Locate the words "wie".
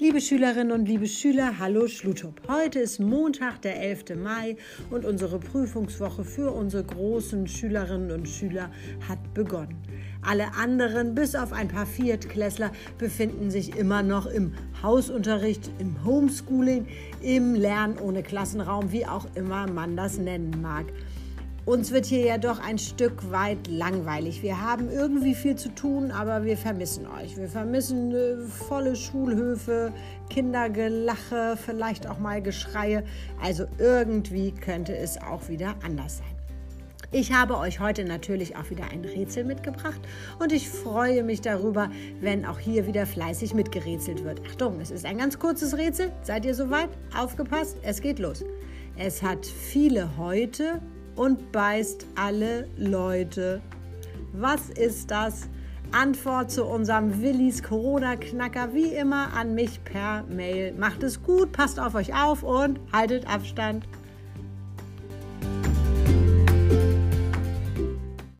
18.92-19.04, 58.74-58.94